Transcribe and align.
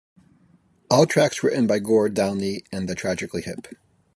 All 0.89 1.05
tracks 1.05 1.43
written 1.43 1.67
by 1.67 1.77
Gord 1.77 2.15
Downie 2.15 2.63
and 2.71 2.89
The 2.89 2.95
Tragically 2.95 3.43
Hip. 3.43 3.67